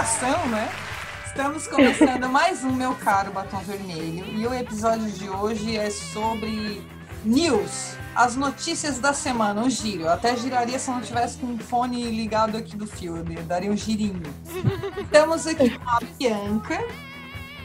[0.00, 0.68] empolgação, né?
[1.26, 6.82] Estamos começando mais um Meu Caro Batom Vermelho e o episódio de hoje é sobre
[7.22, 10.04] news, as notícias da semana, um giro.
[10.04, 13.42] Eu até giraria se eu não tivesse com o fone ligado aqui do fio, eu
[13.42, 14.22] daria um girinho.
[14.96, 16.78] Estamos aqui com a Bianca.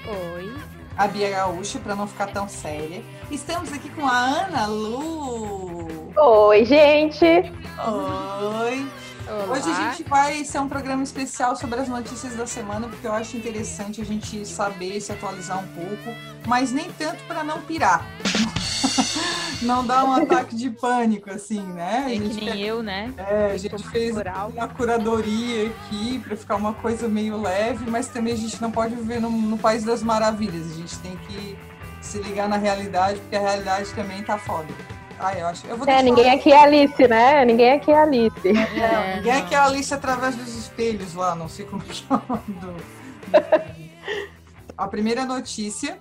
[0.06, 0.54] Oi.
[0.98, 3.02] A Bia Gaúcha, para não ficar tão séria.
[3.32, 6.12] Estamos aqui com a Ana Lu.
[6.18, 7.26] Oi, gente.
[7.26, 9.05] Oi.
[9.28, 9.58] Olá.
[9.58, 13.12] Hoje a gente vai ser um programa especial sobre as notícias da semana, porque eu
[13.12, 16.16] acho interessante a gente saber se atualizar um pouco,
[16.46, 18.06] mas nem tanto para não pirar.
[19.64, 22.06] não dar um ataque de pânico, assim, né?
[22.08, 23.12] É que nem eu, né?
[23.18, 28.34] é, a gente fez uma curadoria aqui para ficar uma coisa meio leve, mas também
[28.34, 30.72] a gente não pode viver no, no país das maravilhas.
[30.72, 31.58] A gente tem que
[32.00, 34.72] se ligar na realidade, porque a realidade também tá foda.
[35.20, 35.66] Ah, eu acho.
[35.68, 37.46] Eu vou É, ninguém aqui é Alice, né?
[37.46, 38.54] Ninguém aqui é Alice.
[38.54, 39.40] Não, É, ninguém não.
[39.42, 41.86] aqui é a Alice através dos espelhos lá, não sei como é
[42.60, 42.76] do...
[44.78, 46.00] A primeira notícia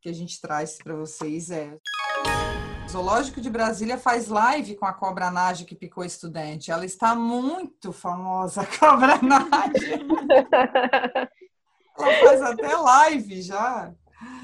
[0.00, 1.76] que a gente traz para vocês é
[2.86, 6.70] o Zoológico de Brasília faz live com a cobra Naja que picou estudante.
[6.70, 9.98] Ela está muito famosa, a cobra Naja.
[11.98, 13.92] Ela faz até live já.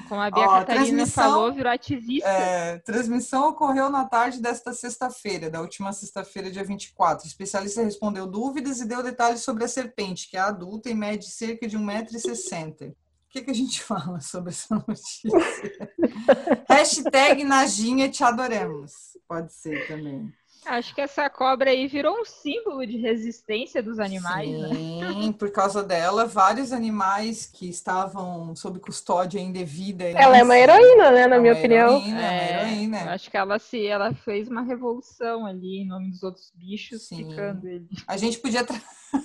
[0.09, 2.29] Como a Bia Ó, Catarina transmissão- falou, virou ativista.
[2.29, 7.25] É, transmissão ocorreu na tarde desta sexta-feira, da última sexta-feira, dia 24.
[7.25, 11.27] O especialista respondeu dúvidas e deu detalhes sobre a serpente, que é adulta e mede
[11.31, 12.91] cerca de 1,60m.
[12.91, 12.95] O
[13.31, 15.31] que, que a gente fala sobre essa notícia?
[16.69, 19.17] Hashtag Najinha te adoramos.
[19.29, 20.33] Pode ser também.
[20.65, 24.69] Acho que essa cobra aí virou um símbolo de resistência dos animais, né?
[24.71, 30.05] Sim, por causa dela, vários animais que estavam sob custódia indevida.
[30.05, 31.27] Ela é uma heroína, né?
[31.27, 31.89] Na É minha uma opinião.
[31.97, 33.01] Heroína, é uma heroína.
[33.03, 37.03] eu acho que ela se ela fez uma revolução ali em nome dos outros bichos,
[37.09, 37.29] Sim.
[37.29, 37.89] ficando ele.
[38.07, 38.81] A gente podia tra-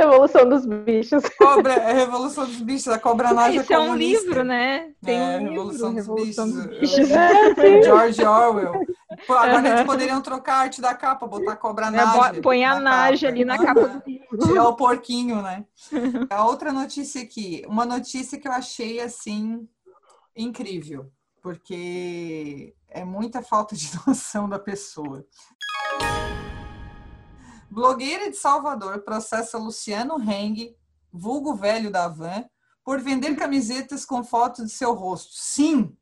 [0.00, 1.22] Revolução dos bichos.
[1.38, 4.24] Cobra, é a Revolução dos Bichos, a Cobra Naja Isso é um comunista.
[4.26, 4.90] livro, né?
[5.04, 6.98] Tem É, um Revolução livro, dos Revolução dos Bichos.
[6.98, 7.10] Bichos.
[7.10, 7.82] É, sim.
[7.82, 8.72] George Orwell.
[9.26, 12.32] Pô, agora eles poderiam trocar a arte da capa, botar a Cobra Naja.
[12.34, 14.38] bo- Põe a na Naja ali na capa do livro.
[14.46, 15.64] Tirar o porquinho, né?
[16.30, 19.68] A outra notícia aqui, uma notícia que eu achei, assim,
[20.36, 21.10] incrível,
[21.42, 25.24] porque é muita falta de noção da pessoa.
[27.70, 30.74] Blogueira de Salvador processa Luciano Heng,
[31.12, 32.44] vulgo velho da van,
[32.84, 35.32] por vender camisetas com foto de seu rosto.
[35.34, 35.96] Sim,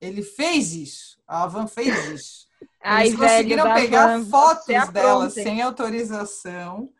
[0.00, 1.18] ele fez isso.
[1.26, 2.46] A van fez isso.
[2.82, 6.92] Ai, Eles conseguiram pegar van, fotos apronta, dela sem autorização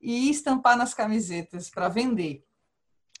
[0.00, 2.44] e estampar nas camisetas para vender.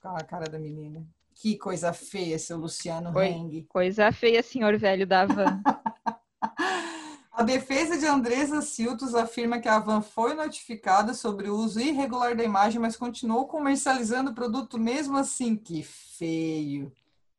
[0.04, 1.06] Olha a cara da menina.
[1.34, 3.18] Que coisa feia, seu Luciano.
[3.20, 3.64] Heng.
[3.68, 5.62] Coisa feia, senhor velho da van.
[7.36, 12.36] A defesa de Andresa Siltos afirma que a Van foi notificada sobre o uso irregular
[12.36, 15.56] da imagem, mas continuou comercializando o produto mesmo assim.
[15.56, 16.92] Que feio.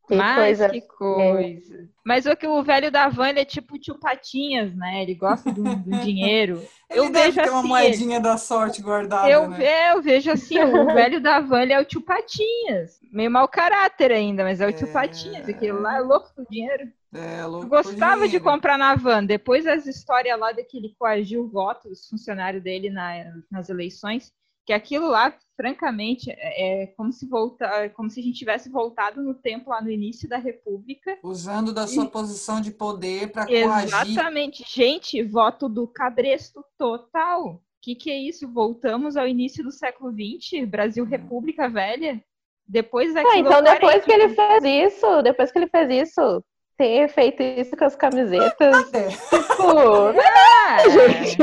[0.08, 0.70] Que Mas coisa.
[0.70, 1.90] que coisa.
[2.06, 5.02] Mas o que o velho da van ele é tipo tio Patinhas, né?
[5.02, 6.62] Ele gosta do, do dinheiro.
[6.90, 9.66] Ele Eu deve vejo ter uma assim, moedinha da sorte guardada, Eu, né?
[9.66, 13.00] é, eu vejo assim, o velho da van ele é o tio Patinhas.
[13.12, 14.92] Meio mau caráter ainda, mas é o tio É.
[14.92, 15.50] Patinhas.
[15.50, 16.88] Aquele lá é louco do dinheiro.
[17.16, 19.24] É, louco gostava de comprar na van.
[19.24, 24.32] Depois das histórias lá daquele coagiu o voto dos funcionários dele na- nas eleições,
[24.66, 29.22] que aquilo lá, francamente, é é como se volta, como se a gente tivesse voltado
[29.22, 31.18] no tempo lá no início da República.
[31.24, 33.86] Usando da sua E- posição de poder para coagir.
[34.10, 34.64] Exatamente.
[34.68, 37.46] Gente, voto do cabresto total.
[37.46, 38.48] O que, que é isso?
[38.52, 42.20] Voltamos ao início do século XX, Brasil República Velha.
[42.68, 43.32] Depois daquilo.
[43.32, 44.64] Ah, então depois que ele fez
[44.96, 46.44] isso, depois que ele fez isso,
[46.78, 49.08] ter feito isso com as camisetas, É.
[49.08, 51.42] tipo, Ah, gente.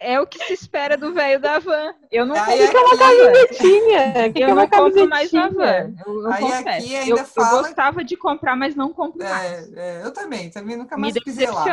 [0.00, 1.94] é, é o que se espera do velho da van.
[2.10, 3.24] Eu não Aí compro aqui- mais van.
[3.32, 4.12] camisetinha.
[4.12, 5.94] Que que é Eu uma não compro mais na van.
[6.06, 6.68] Eu, eu Aí confesso.
[6.68, 9.72] aqui ainda eu, eu gostava de comprar, mas não compro mais.
[9.76, 11.64] É, é, eu também, também nunca Me mais pisei lá.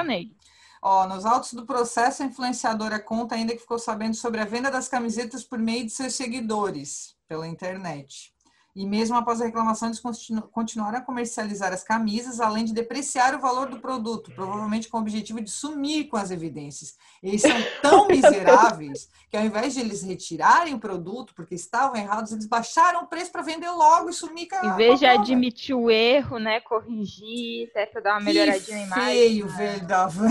[0.81, 4.69] Ó, nos autos do processo, a influenciadora conta ainda que ficou sabendo sobre a venda
[4.69, 8.31] das camisetas por meio de seus seguidores pela internet.
[8.75, 13.33] E mesmo após a reclamação, eles continu- continuaram a comercializar as camisas, além de depreciar
[13.33, 16.95] o valor do produto, provavelmente com o objetivo de sumir com as evidências.
[17.23, 22.33] Eles são tão miseráveis que, ao invés de eles retirarem o produto porque estavam errados,
[22.33, 25.73] eles baixaram o preço para vender logo e sumir com a Em vez de admitir
[25.73, 26.59] o erro, né?
[26.59, 29.13] Corrigir, até pra dar uma melhoradinha na Que imagem.
[29.13, 29.53] feio, né?
[29.57, 30.27] velho da van.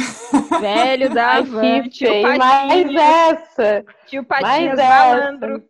[0.61, 2.37] Velho da Ai, van, que feio.
[2.39, 3.85] Mais essa.
[4.07, 5.65] tio Patinhas mais essa.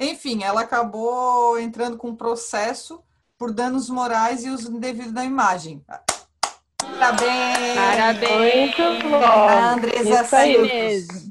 [0.00, 3.04] Enfim, ela acabou entrando com um processo
[3.36, 5.84] por danos morais e uso indevido da imagem.
[6.78, 7.74] Parabéns!
[7.76, 8.76] Parabéns!
[8.78, 9.22] Muito bom.
[9.22, 11.30] A Andresa Isso aí mesmo.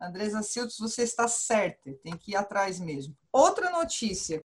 [0.00, 3.16] Andresa Siltos, você está certa, tem que ir atrás mesmo.
[3.32, 4.42] Outra notícia.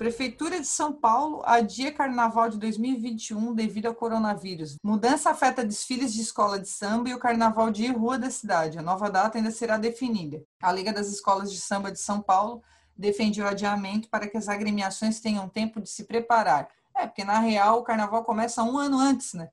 [0.00, 4.76] Prefeitura de São Paulo adia Carnaval de 2021 devido ao coronavírus.
[4.82, 8.78] Mudança afeta desfiles de escola de samba e o Carnaval de rua da cidade.
[8.78, 10.42] A nova data ainda será definida.
[10.62, 12.62] A Liga das Escolas de Samba de São Paulo
[12.96, 16.70] defende o adiamento para que as agremiações tenham tempo de se preparar.
[16.96, 19.50] É, porque na real o Carnaval começa um ano antes, né?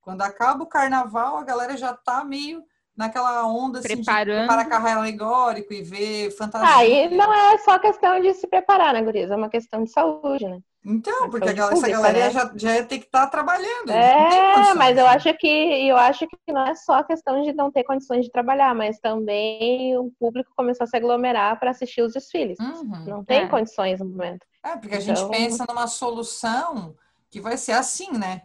[0.00, 2.64] Quando acaba o Carnaval, a galera já tá meio
[3.00, 4.30] naquela onda assim, Preparando.
[4.42, 6.68] de preparar carro alegórico e ver fantasia.
[6.76, 9.30] Aí não é só questão de se preparar, né, Gurias?
[9.30, 10.58] É uma questão de saúde, né?
[10.82, 12.30] Então, porque a saúde galera, essa pública, galera né?
[12.30, 13.86] já, já ia ter que estar trabalhando.
[13.86, 15.46] não tem É, mas eu acho que
[15.88, 19.96] eu acho que não é só questão de não ter condições de trabalhar, mas também
[19.98, 22.58] o público começou a se aglomerar para assistir os desfiles.
[22.60, 23.04] Uhum.
[23.06, 23.48] Não tem É.
[23.48, 24.46] condições no momento.
[24.64, 26.94] É, porque a gente Então- pensa numa solução
[27.30, 28.42] que vai ser assim, né?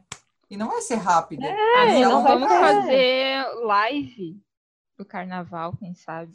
[0.49, 1.47] E não vai ser rápida.
[1.47, 4.37] Ah, É, então não vamos fazer live
[4.97, 6.31] do carnaval, quem sabe?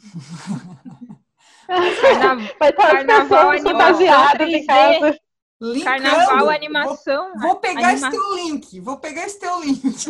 [1.66, 4.66] Carna- Vai estar as Carnaval, animação em 3D.
[4.66, 5.18] casa.
[5.62, 7.32] Linkando, Carnaval, vou- animação.
[7.38, 8.80] Vou, pegar anima- esse teu link.
[8.80, 9.82] Vou pegar esse teu link.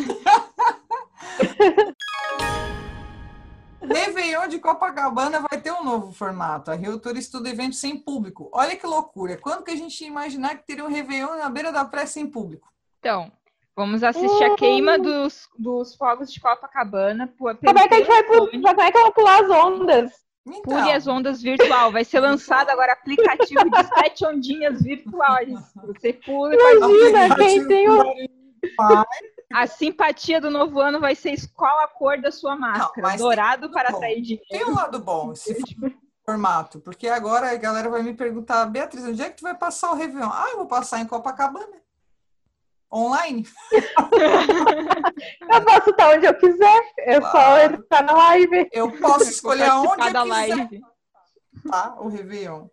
[3.83, 6.71] Réveillon de Copacabana vai ter um novo formato.
[6.71, 8.49] A Rio Tour estuda eventos sem público.
[8.53, 9.37] Olha que loucura.
[9.39, 12.27] Quando que a gente ia imaginar que teria um Réveillon na beira da praia sem
[12.31, 12.69] público?
[13.01, 13.33] Então,
[13.81, 17.27] vamos assistir a queima dos, dos fogos de Copacabana.
[17.39, 19.51] por- Como é que a gente vai, pu- como é que eu vou pular as
[19.51, 20.13] ondas?
[20.47, 21.93] Então, Pule as ondas virtual.
[21.93, 25.49] Vai ser lançado agora aplicativo de sete ondinhas virtuais.
[25.87, 28.05] Você pula e faz Imagina, quem tem o.
[29.53, 33.09] A simpatia do novo ano vai ser qual a cor da sua máscara.
[33.09, 33.97] tem Dourado para bom.
[33.97, 34.45] atrair dinheiro.
[34.49, 35.55] tem um lado bom esse
[36.25, 36.79] formato.
[36.81, 39.95] Porque agora a galera vai me perguntar, Beatriz, onde é que tu vai passar o
[39.97, 40.31] Réveillon?
[40.33, 41.81] Ah, eu vou passar em Copacabana.
[42.93, 43.47] Online.
[45.49, 46.93] Eu posso estar onde eu quiser.
[46.99, 47.75] É só Claro.
[47.77, 48.69] entrar na live.
[48.73, 50.25] Eu posso escolher participar eu quiser.
[50.29, 50.83] live.
[51.69, 51.97] tá?
[52.01, 52.67] O Réveillon.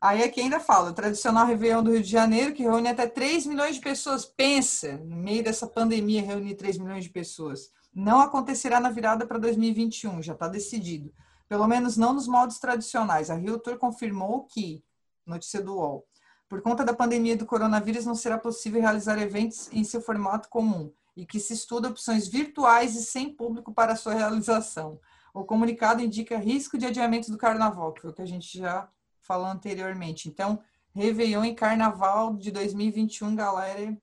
[0.00, 3.44] Aí aqui ainda fala, o tradicional Réveillon do Rio de Janeiro, que reúne até 3
[3.46, 4.24] milhões de pessoas.
[4.24, 7.70] Pensa, no meio dessa pandemia, reunir 3 milhões de pessoas.
[7.92, 11.12] Não acontecerá na virada para 2021, já está decidido.
[11.48, 13.28] Pelo menos não nos moldes tradicionais.
[13.28, 14.84] A Rio Tour confirmou que,
[15.26, 16.06] notícia do UOL,
[16.48, 20.90] por conta da pandemia do coronavírus, não será possível realizar eventos em seu formato comum
[21.16, 25.00] e que se estuda opções virtuais e sem público para sua realização.
[25.34, 28.88] O comunicado indica risco de adiamento do carnaval, que foi o que a gente já
[29.20, 30.28] falou anteriormente.
[30.28, 30.60] Então,
[30.94, 33.96] Réveillon e Carnaval de 2021, galera,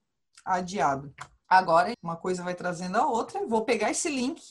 [0.44, 1.14] adiado.
[1.48, 3.46] Agora, uma coisa vai trazendo a outra.
[3.48, 4.42] Vou pegar esse link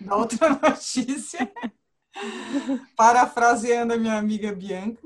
[0.00, 1.50] da outra notícia,
[2.96, 5.02] parafraseando a minha amiga Bianca.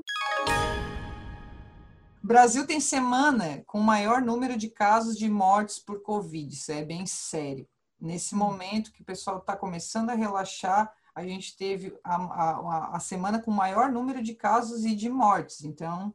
[2.31, 6.53] Brasil tem semana com o maior número de casos de mortes por Covid.
[6.53, 7.67] Isso é bem sério.
[7.99, 12.99] Nesse momento que o pessoal está começando a relaxar, a gente teve a, a, a
[13.01, 15.65] semana com o maior número de casos e de mortes.
[15.65, 16.13] Então,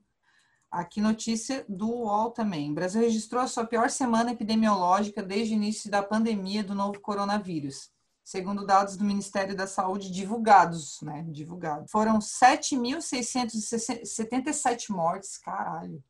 [0.71, 2.71] aqui notícia do UOL também.
[2.71, 6.99] O Brasil registrou a sua pior semana epidemiológica desde o início da pandemia do novo
[6.99, 7.91] coronavírus.
[8.27, 11.25] Segundo dados do Ministério da Saúde divulgados, né?
[11.29, 11.89] Divulgados.
[11.93, 16.03] Foram 7.677 mortes, caralho.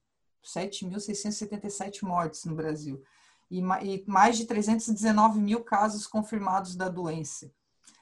[0.43, 3.03] 7.677 mortes no Brasil.
[3.51, 7.53] E, ma- mais de 319 mil casos confirmados da doença.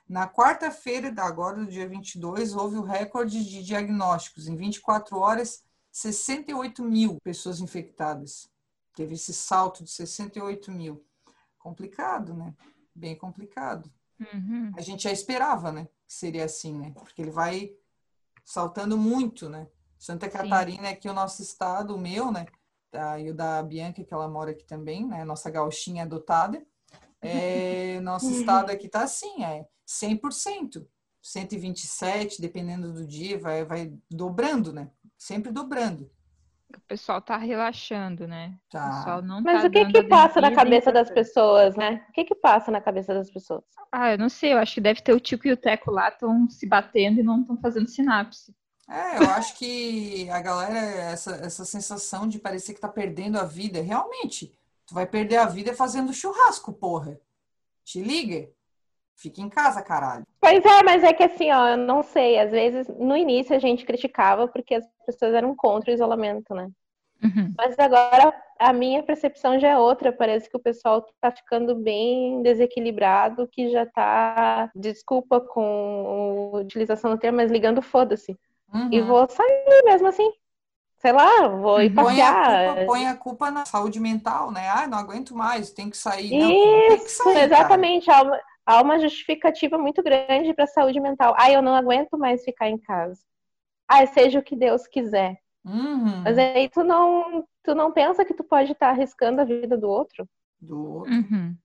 [0.08, 4.46] Na quarta-feira, agora do dia 22, houve o recorde de diagnósticos.
[4.46, 8.48] Em 24 horas, 68 mil pessoas infectadas.
[8.94, 11.04] Teve esse salto de 68 mil.
[11.58, 12.54] Complicado, né?
[12.94, 13.90] Bem complicado.
[14.20, 14.72] Uhum.
[14.76, 15.88] A gente já esperava, né?
[16.06, 16.92] Que seria assim, né?
[16.94, 17.72] Porque ele vai
[18.44, 19.66] saltando muito, né?
[19.98, 22.46] Santa Catarina é aqui o nosso estado, o meu, né?
[22.90, 25.24] Tá, e o da Bianca, que ela mora aqui também, né?
[25.24, 26.64] Nossa gauchinha adotada.
[27.20, 30.86] É, nosso estado aqui tá assim, é 100%.
[31.22, 34.90] 127, dependendo do dia, vai, vai dobrando, né?
[35.16, 36.10] Sempre dobrando.
[36.76, 38.58] O pessoal tá relaxando, né?
[38.68, 38.90] O Tá.
[38.90, 42.04] pessoal não Mas tá o que dando que passa na cabeça das pessoas, né?
[42.08, 43.64] O que que passa na cabeça das pessoas?
[43.92, 46.08] Ah, eu não sei, eu acho que deve ter o Tico e o Teco lá,
[46.08, 48.54] estão se batendo e não estão fazendo sinapse.
[48.88, 53.44] É, eu acho que a galera, essa, essa sensação de parecer que tá perdendo a
[53.44, 54.54] vida, realmente,
[54.86, 57.18] tu vai perder a vida fazendo churrasco, porra.
[57.84, 58.50] Te liga?
[59.16, 60.24] Fica em casa, caralho.
[60.40, 63.58] Pois é, mas é que assim, ó, eu não sei, às vezes no início a
[63.58, 66.68] gente criticava porque as pessoas eram contra o isolamento, né?
[67.22, 67.54] Uhum.
[67.56, 72.42] Mas agora a minha percepção já é outra, parece que o pessoal tá ficando bem
[72.42, 78.36] desequilibrado, que já tá, desculpa com a utilização do termo, mas ligando foda-se.
[78.90, 79.06] E Uhum.
[79.06, 80.30] vou sair mesmo assim.
[80.98, 81.94] Sei lá, vou ir Uhum.
[81.96, 82.64] Põe a passear.
[82.74, 84.68] culpa, põe a culpa na saúde mental, né?
[84.68, 86.30] Ah, não aguento mais, tem que sair.
[86.30, 87.44] Tu não tem que Isso, sair, cara.
[87.46, 88.10] exatamente.
[88.10, 88.24] Ao,
[88.66, 91.34] há uma justificativa muito grande para a saúde mental.
[91.38, 93.20] Ah, eu não aguento mais ficar em casa.
[93.86, 95.38] Ah, seja o que Deus quiser.
[95.64, 96.22] Uhum.
[96.22, 99.88] Mas aí tu não, tu não pensa que tu pode estar arriscando a vida do
[99.88, 100.28] outro?
[100.60, 101.12] Do outro.
[101.12, 101.56] Uhum.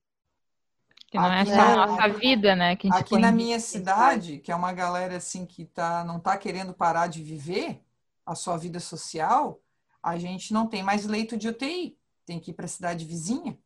[1.08, 2.75] Que não é Aqui só na- a nossa vida, né?
[2.75, 6.20] Que a gente Aqui na minha cidade, que é uma galera assim que tá, não
[6.20, 7.82] tá querendo parar de viver
[8.25, 9.60] a sua vida social,
[10.03, 11.98] a gente não tem mais leito de UTI.
[12.25, 13.58] Tem que ir para a cidade vizinha.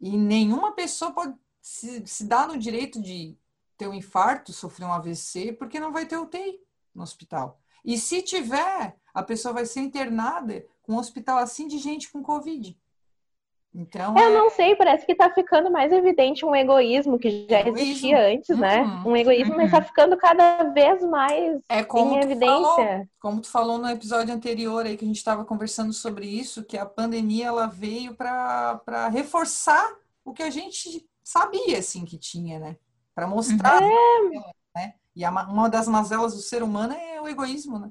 [0.00, 3.34] E nenhuma pessoa pode se, se dar no direito de
[3.78, 6.60] ter um infarto, sofrer um AVC, porque não vai ter UTI
[6.94, 7.58] no hospital.
[7.82, 12.22] E se tiver, a pessoa vai ser internada com um hospital assim de gente com
[12.22, 12.78] Covid.
[13.74, 17.60] Então, Eu é- não sei, parece que tá ficando mais evidente um egoísmo que já
[17.60, 17.78] Egoísmo.
[17.80, 18.82] existia antes, né?
[18.82, 19.12] Uhum.
[19.12, 23.08] Um egoísmo, mas tá ficando cada vez mais é como em tu falou, evidência.
[23.18, 26.76] como tu falou no episódio anterior aí que a gente estava conversando sobre isso, que
[26.76, 29.92] a pandemia ela veio para reforçar
[30.24, 32.76] o que a gente sabia assim que tinha, né?
[33.14, 33.80] Para mostrar,
[34.76, 34.94] né?
[35.16, 37.90] E a ma- uma das mazelas do ser humano é o egoísmo, né?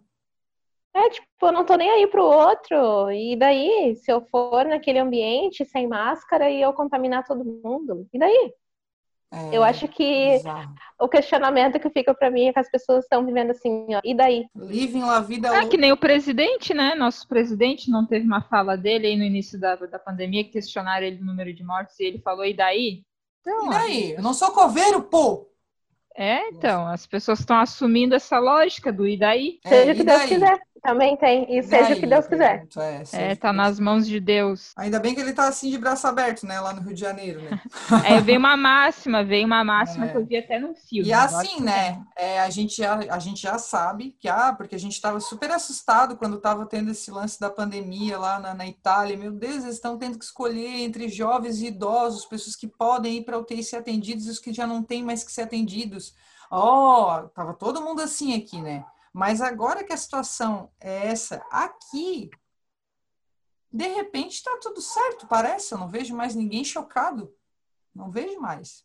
[0.96, 3.10] É, tipo, eu não tô nem aí pro outro.
[3.12, 8.08] E daí, se eu for naquele ambiente sem máscara e eu contaminar todo mundo?
[8.13, 8.54] E daí?
[9.32, 10.75] É Eu acho que bizarro.
[11.00, 14.02] o questionamento que fica pra mim é que as pessoas estão vivendo assim, ó.
[14.04, 14.46] E daí?
[14.56, 15.70] Living la vida Ah, louca.
[15.70, 16.94] que nem o presidente, né?
[16.94, 21.08] Nosso presidente não teve uma fala dele aí no início da, da pandemia, que questionaram
[21.08, 23.04] ele do número de mortes e ele falou, e daí?
[23.46, 24.12] Então, E daí?
[24.14, 25.48] Eu não sou coveiro, pô!
[26.15, 29.60] É, então, as pessoas estão assumindo essa lógica do e daí?
[29.65, 30.27] É, Seja o que Deus daí?
[30.27, 30.60] quiser.
[30.84, 31.46] Também tem.
[31.50, 32.50] E E seja daí, o que Deus eu quiser.
[32.50, 34.74] pergunto, é, seja É, tá Deus nas mãos de Deus.
[34.75, 36.60] Ainda bem que ele tá assim de braço aberto, né?
[36.60, 37.62] Lá no Rio de Janeiro, né?
[38.03, 40.10] Aí veio uma máxima, veio uma máxima É.
[40.10, 41.08] que eu vi até no filme.
[41.08, 42.01] E assim, né?
[42.17, 45.51] é, a, gente já, a gente já sabe que, ah, porque a gente estava super
[45.51, 49.15] assustado quando estava tendo esse lance da pandemia lá na, na Itália.
[49.15, 53.24] Meu Deus, eles estão tendo que escolher entre jovens e idosos, pessoas que podem ir
[53.24, 56.02] para UTI ser atendidos e os que já não têm mais que ser atendidos.
[56.50, 58.86] Ó, tava todo mundo assim aqui, né?
[59.13, 62.31] Mas agora que a situação é essa aqui,
[63.72, 65.74] de repente está tudo certo, parece.
[65.74, 67.33] Eu não vejo mais ninguém chocado.
[67.93, 68.83] Não vejo mais.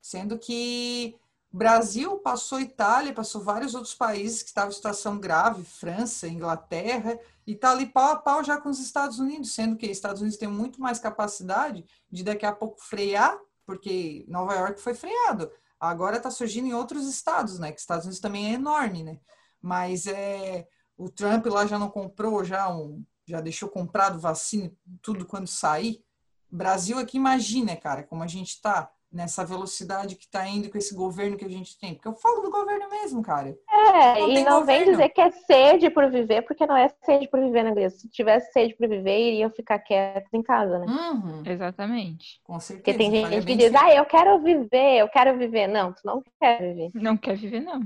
[0.00, 1.18] Sendo que
[1.50, 7.52] Brasil passou Itália, passou vários outros países que estavam em situação grave, França, Inglaterra, e
[7.52, 10.38] está ali pau a pau já com os Estados Unidos, sendo que os Estados Unidos
[10.38, 15.50] têm muito mais capacidade de daqui a pouco frear, porque Nova York foi freado.
[15.82, 17.72] Agora está surgindo em outros estados, né?
[17.72, 19.18] Que os Estados Unidos também é enorme, né?
[19.60, 20.64] Mas é,
[20.96, 24.72] o Trump lá já não comprou, já, um, já deixou comprado vacina,
[25.02, 26.00] tudo quando sair.
[26.48, 30.94] Brasil aqui, imagina, cara, como a gente está nessa velocidade que está indo com esse
[30.94, 31.94] governo que a gente tem.
[31.94, 33.54] Porque eu falo do governo mesmo, cara.
[33.70, 34.90] É, Não e tem não vem governo.
[34.92, 37.90] dizer que é sede por viver, porque não é sede por viver na igreja.
[37.90, 40.86] Se tivesse sede por viver, iriam ficar quietos em casa, né?
[40.86, 42.40] Uhum, Exatamente.
[42.42, 42.82] com certeza.
[42.84, 45.66] Porque tem gente que diz, ah, eu quero viver, eu quero viver.
[45.66, 46.90] Não, tu não quer viver.
[46.94, 47.80] Não quer viver, não.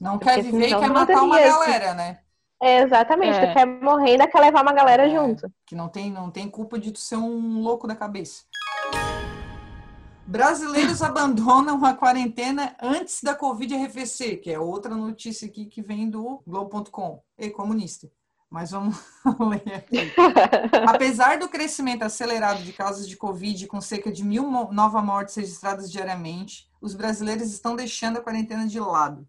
[0.00, 2.20] Não porque quer viver e quer matar uma galera, né?
[2.62, 3.46] É, exatamente, É.
[3.46, 5.10] tu quer morrer e ainda quer levar uma galera É.
[5.10, 5.50] junto.
[5.66, 8.44] Que não tem, não tem culpa de tu ser um louco da cabeça.
[10.30, 16.08] Brasileiros abandonam a quarentena antes da Covid arrefecer, que é outra notícia aqui que vem
[16.08, 17.20] do Globo.com.
[17.36, 18.08] Ei, comunista.
[18.48, 18.96] Mas vamos
[19.40, 20.12] ler aqui.
[20.86, 25.90] Apesar do crescimento acelerado de casos de Covid, com cerca de mil novas mortes registradas
[25.90, 29.26] diariamente, os brasileiros estão deixando a quarentena de lado.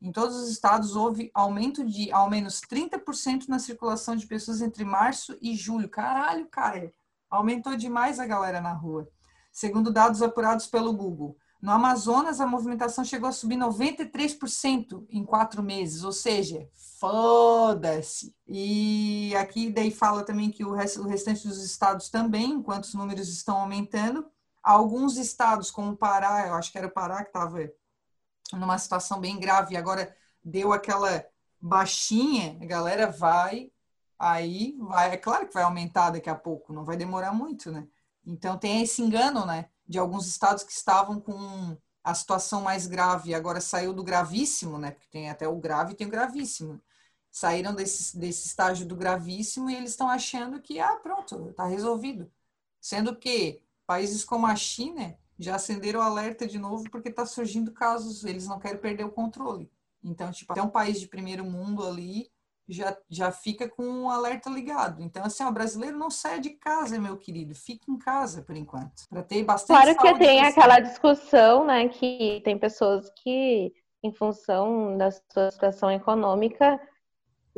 [0.00, 4.84] Em todos os estados, houve aumento de ao menos 30% na circulação de pessoas entre
[4.84, 5.88] março e julho.
[5.88, 6.94] Caralho, cara!
[7.28, 9.08] Aumentou demais a galera na rua.
[9.54, 11.36] Segundo dados apurados pelo Google.
[11.62, 16.68] No Amazonas, a movimentação chegou a subir 93% em quatro meses, ou seja,
[16.98, 18.34] foda-se.
[18.48, 22.94] E aqui daí fala também que o, rest, o restante dos estados também, enquanto os
[22.94, 24.26] números estão aumentando.
[24.60, 27.70] Alguns estados, como o Pará, eu acho que era o Pará que estava
[28.52, 31.24] numa situação bem grave, e agora deu aquela
[31.60, 33.70] baixinha, a galera vai,
[34.18, 37.86] aí vai, é claro que vai aumentar daqui a pouco, não vai demorar muito, né?
[38.26, 39.68] Então tem esse engano, né?
[39.86, 44.90] De alguns estados que estavam com a situação mais grave, agora saiu do gravíssimo, né?
[44.90, 46.80] Porque tem até o grave e tem o gravíssimo.
[47.30, 52.30] Saíram desse, desse estágio do gravíssimo e eles estão achando que, ah, pronto, tá resolvido.
[52.80, 57.72] Sendo que países como a China já acenderam o alerta de novo porque está surgindo
[57.72, 59.70] casos, eles não querem perder o controle.
[60.02, 62.30] Então, tipo, até um país de primeiro mundo ali
[62.68, 65.02] já, já fica com o alerta ligado.
[65.02, 69.06] Então, assim, o brasileiro não sai de casa, meu querido, fica em casa por enquanto,
[69.08, 74.96] para ter bastante Claro que tem aquela discussão, né, que tem pessoas que, em função
[74.96, 76.80] da sua situação econômica,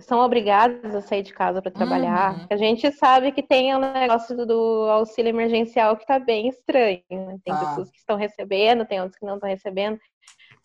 [0.00, 2.34] são obrigadas a sair de casa para trabalhar.
[2.34, 2.46] Uhum.
[2.50, 7.02] A gente sabe que tem o um negócio do auxílio emergencial que está bem estranho.
[7.10, 7.38] Né?
[7.42, 7.58] Tem ah.
[7.58, 9.98] pessoas que estão recebendo, tem outras que não estão recebendo.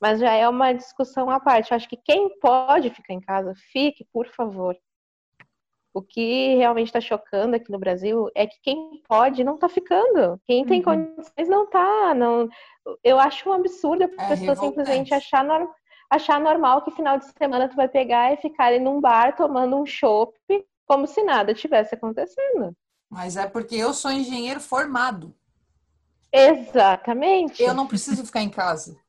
[0.01, 1.71] Mas já é uma discussão à parte.
[1.71, 4.75] Eu acho que quem pode ficar em casa, fique, por favor.
[5.93, 10.41] O que realmente está chocando aqui no Brasil é que quem pode não está ficando.
[10.47, 10.85] Quem tem uhum.
[10.85, 12.13] condições não está.
[12.15, 12.49] Não...
[13.03, 15.75] Eu acho um absurdo a é pessoa simplesmente achar normal
[16.09, 19.77] achar normal que final de semana tu vai pegar e ficar ali num bar tomando
[19.77, 20.37] um chopp
[20.85, 22.75] como se nada tivesse acontecendo.
[23.09, 25.33] Mas é porque eu sou engenheiro formado.
[26.33, 27.63] Exatamente.
[27.63, 28.99] Eu não preciso ficar em casa.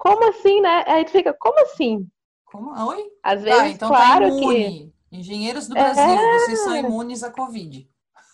[0.00, 0.82] Como assim, né?
[0.86, 2.08] Aí tu fica, como assim?
[2.46, 2.72] Como?
[2.88, 3.04] Oi?
[3.22, 4.92] Às vezes, ah, então tá claro tá imune.
[5.10, 5.16] que...
[5.18, 6.38] Engenheiros do Brasil, é...
[6.38, 7.86] vocês são imunes à Covid.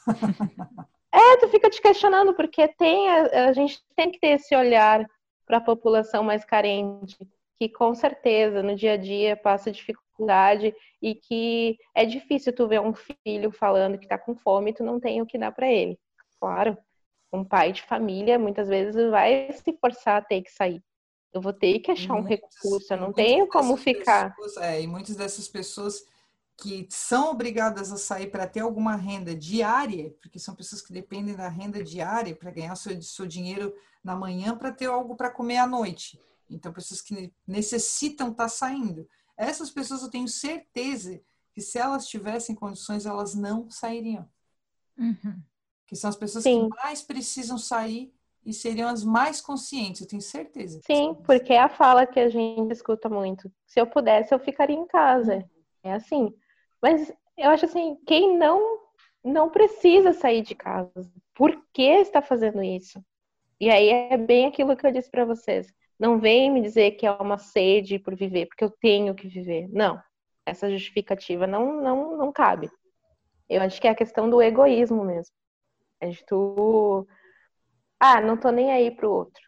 [1.13, 5.05] é, tu fica te questionando, porque tem a, a gente tem que ter esse olhar
[5.45, 7.17] para a população mais carente
[7.59, 12.81] que com certeza no dia a dia passa dificuldade e que é difícil tu ver
[12.81, 15.67] um filho falando que está com fome e tu não tem o que dar para
[15.67, 15.99] ele.
[16.41, 16.79] Claro,
[17.33, 20.81] um pai de família muitas vezes vai se forçar a ter que sair.
[21.37, 24.35] Eu vou ter que achar um recurso, eu não tenho como ficar.
[24.35, 26.03] Pessoas, é, e muitas dessas pessoas
[26.57, 31.35] que são obrigadas a sair para ter alguma renda diária, porque são pessoas que dependem
[31.35, 35.59] da renda diária para ganhar seu, seu dinheiro na manhã para ter algo para comer
[35.59, 36.19] à noite.
[36.49, 39.07] Então, pessoas que necessitam estar tá saindo.
[39.37, 41.21] Essas pessoas eu tenho certeza
[41.53, 44.27] que se elas tivessem condições, elas não sairiam.
[44.97, 45.39] Uhum.
[45.87, 46.71] Que são as pessoas Sim.
[46.71, 48.16] que mais precisam sair
[48.47, 50.81] e seriam as mais conscientes, eu tenho certeza.
[50.87, 53.51] Sim, porque é a fala que a gente escuta muito.
[53.67, 55.37] Se eu pudesse, eu ficaria em casa.
[55.37, 55.45] Uhum.
[55.83, 56.33] É assim.
[56.81, 58.87] Mas eu acho assim, quem não
[59.25, 63.05] não precisa sair de casa, por que está fazendo isso?
[63.61, 65.67] E aí é bem aquilo que eu disse para vocês.
[65.99, 69.69] Não vem me dizer que é uma sede por viver, porque eu tenho que viver.
[69.73, 70.01] Não.
[70.45, 72.71] Essa justificativa não, não, não cabe.
[73.49, 75.35] Eu acho que é a questão do egoísmo mesmo.
[76.01, 77.07] É de tu.
[77.99, 79.43] Ah, não tô nem aí pro outro.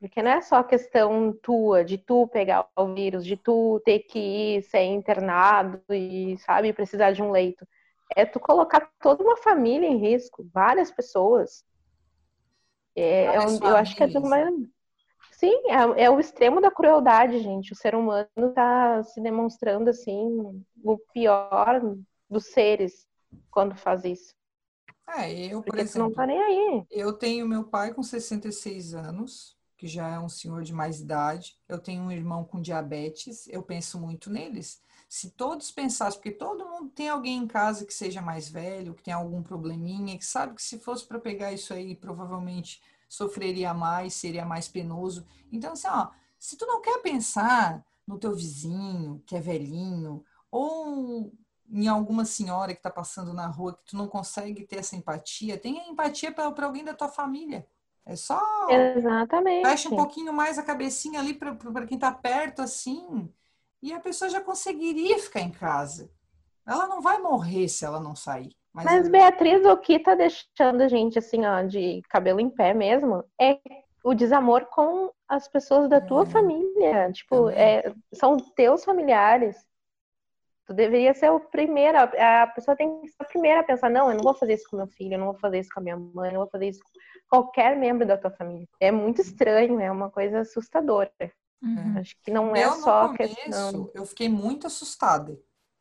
[0.00, 4.18] Porque não é só questão tua, de tu pegar o vírus, de tu ter que
[4.18, 7.66] ir ser internado e, sabe, precisar de um leito.
[8.16, 11.64] É tu colocar toda uma família em risco, várias pessoas.
[12.96, 14.50] É, é eu, eu acho que é de uma,
[15.42, 17.72] Sim, é, é, o extremo da crueldade, gente.
[17.72, 21.80] O ser humano está se demonstrando assim o pior
[22.30, 23.08] dos seres
[23.50, 24.34] quando faz isso.
[25.16, 26.86] É, eu, por exemplo, não tá nem aí.
[26.90, 31.58] Eu tenho meu pai com 66 anos, que já é um senhor de mais idade.
[31.68, 33.46] Eu tenho um irmão com diabetes.
[33.48, 34.80] Eu penso muito neles.
[35.08, 39.02] Se todos pensassem, porque todo mundo tem alguém em casa que seja mais velho, que
[39.02, 44.14] tem algum probleminha, que sabe que se fosse para pegar isso aí, provavelmente sofreria mais,
[44.14, 45.26] seria mais penoso.
[45.52, 51.30] Então, assim, ó, se tu não quer pensar no teu vizinho, que é velhinho, ou
[51.72, 55.56] em alguma senhora que está passando na rua que tu não consegue ter essa empatia,
[55.56, 57.66] tenha empatia para alguém da tua família.
[58.04, 58.40] É só.
[58.68, 59.66] Exatamente.
[59.66, 63.32] Fecha um pouquinho mais a cabecinha ali para quem está perto, assim,
[63.80, 66.10] e a pessoa já conseguiria ficar em casa.
[66.66, 68.54] Ela não vai morrer se ela não sair.
[68.72, 72.74] Mas, Mas Beatriz, o que tá deixando a gente assim, ó, de cabelo em pé
[72.74, 73.58] mesmo, é
[74.04, 76.26] o desamor com as pessoas da tua é.
[76.26, 77.12] família.
[77.12, 79.56] Tipo, é, são teus familiares.
[80.66, 84.10] Tu deveria ser o primeiro, a pessoa tem que ser a primeira a pensar, não,
[84.10, 85.82] eu não vou fazer isso com meu filho, eu não vou fazer isso com a
[85.82, 86.90] minha mãe, eu não vou fazer isso com
[87.28, 88.68] qualquer membro da tua família.
[88.78, 91.10] É muito estranho, é uma coisa assustadora.
[91.62, 91.98] Uhum.
[91.98, 93.90] Acho que não é eu, só começo, questão.
[93.92, 95.38] Eu fiquei muito assustada.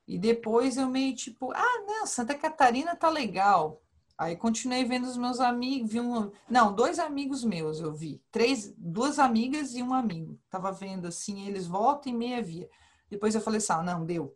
[0.07, 3.81] E depois eu meio tipo, ah, não, Santa Catarina tá legal.
[4.17, 8.71] Aí continuei vendo os meus amigos, vi um, não, dois amigos meus eu vi, três,
[8.77, 10.39] duas amigas e um amigo.
[10.49, 12.69] Tava vendo assim, eles voltam e meia via.
[13.09, 14.35] Depois eu falei assim, ah, não, deu.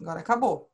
[0.00, 0.70] Agora acabou.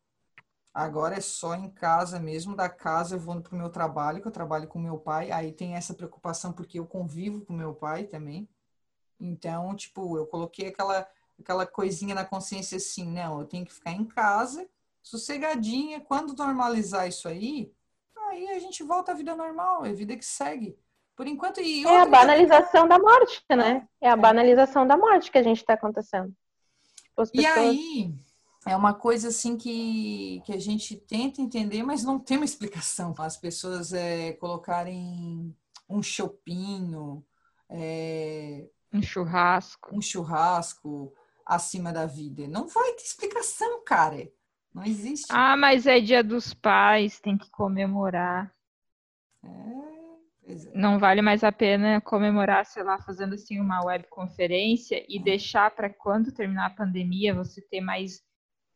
[0.74, 4.32] Agora é só em casa mesmo, da casa eu vou pro meu trabalho, que eu
[4.32, 5.30] trabalho com meu pai.
[5.30, 8.48] Aí tem essa preocupação porque eu convivo com meu pai também.
[9.20, 11.06] Então, tipo, eu coloquei aquela
[11.38, 14.68] aquela coisinha na consciência assim, não, eu tenho que ficar em casa,
[15.02, 17.72] sossegadinha, quando normalizar isso aí,
[18.28, 20.78] aí a gente volta à vida normal, é a vida que segue.
[21.14, 21.61] Por enquanto.
[21.61, 23.87] E é a banalização da morte, né?
[24.00, 24.16] É a é.
[24.16, 26.32] banalização da morte que a gente está acontecendo.
[27.14, 27.30] Pessoas...
[27.35, 28.14] E aí,
[28.66, 33.14] é uma coisa assim que, que a gente tenta entender, mas não tem uma explicação.
[33.18, 35.55] As pessoas é, colocarem
[35.88, 37.25] um chopinho,
[37.68, 41.12] é, um churrasco, um churrasco,
[41.44, 42.46] acima da vida.
[42.46, 44.31] Não vai ter explicação, cara.
[44.72, 45.27] Não existe.
[45.29, 48.55] Ah, mas é dia dos pais, tem que comemorar.
[49.44, 49.48] É,
[50.46, 50.72] é.
[50.75, 55.22] Não vale mais a pena comemorar, sei lá, fazendo assim uma webconferência e é.
[55.22, 58.22] deixar para quando terminar a pandemia você ter mais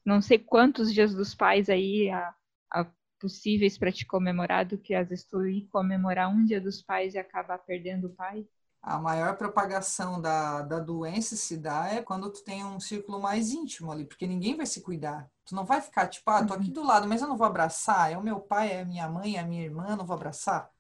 [0.07, 2.35] não sei quantos dias dos pais aí a,
[2.71, 2.87] a
[3.21, 7.15] possíveis para te comemorar do que às vezes tu ir comemorar um dia dos pais
[7.15, 8.47] e acabar perdendo o pai?
[8.81, 13.51] A maior propagação da, da doença se dá é quando tu tem um círculo mais
[13.51, 15.29] íntimo ali, porque ninguém vai se cuidar.
[15.45, 16.73] Tu não vai ficar tipo, ah, tô aqui uhum.
[16.73, 18.13] do lado, mas eu não vou abraçar.
[18.13, 20.71] É o meu pai, é a minha mãe, é a minha irmã, não vou abraçar.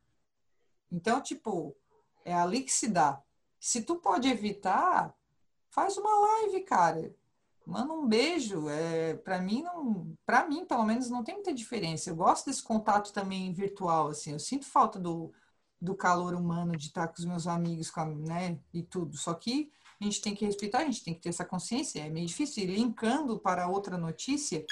[0.90, 1.76] Então, tipo,
[2.24, 3.20] é ali que se dá.
[3.58, 5.12] Se tu pode evitar,
[5.68, 7.12] faz uma live, cara.
[7.66, 8.68] Manda um beijo.
[8.68, 12.08] É, para mim não, para mim pelo menos não tem muita diferença.
[12.08, 14.32] Eu gosto desse contato também virtual assim.
[14.32, 15.32] Eu sinto falta do,
[15.80, 19.16] do calor humano de estar com os meus amigos, com a, né, e tudo.
[19.16, 22.00] Só que a gente tem que respeitar, a gente tem que ter essa consciência.
[22.00, 22.62] É meio difícil.
[22.62, 24.64] E linkando para outra notícia,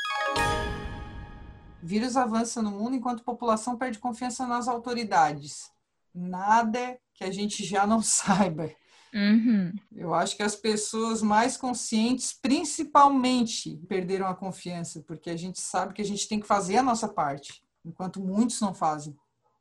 [1.83, 5.73] vírus avança no mundo enquanto a população perde confiança nas autoridades.
[6.15, 8.71] Nada que a gente já não saiba.
[9.15, 9.73] Uhum.
[9.95, 15.95] Eu acho que as pessoas mais conscientes, principalmente, perderam a confiança, porque a gente sabe
[15.95, 19.17] que a gente tem que fazer a nossa parte, enquanto muitos não fazem,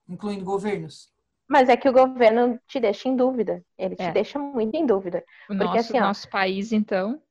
[0.09, 1.13] incluindo governos.
[1.47, 3.63] Mas é que o governo te deixa em dúvida.
[3.77, 4.07] Ele é.
[4.07, 5.23] te deixa muito em dúvida.
[5.43, 7.21] O porque, nosso, assim, ó, nosso país, então.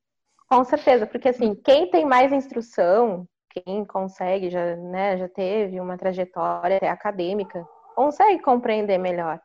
[0.48, 5.96] Com certeza, porque assim, quem tem mais instrução, quem consegue, já, né, já teve uma
[5.96, 9.40] trajetória acadêmica, consegue compreender melhor.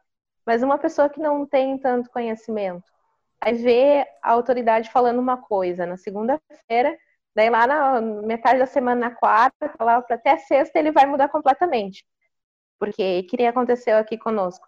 [0.48, 2.90] Mas uma pessoa que não tem tanto conhecimento,
[3.42, 6.98] aí vê a autoridade falando uma coisa na segunda-feira,
[7.36, 11.28] daí lá na metade da semana, na quarta, tá lá até sexta, ele vai mudar
[11.28, 12.06] completamente.
[12.80, 14.66] Porque que nem aconteceu aqui conosco.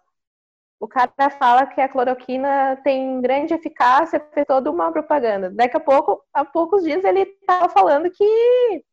[0.78, 5.48] O cara fala que a cloroquina tem grande eficácia, fez toda uma propaganda.
[5.48, 8.84] Daqui a pouco, há poucos dias, ele estava falando que